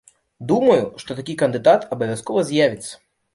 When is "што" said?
1.03-1.17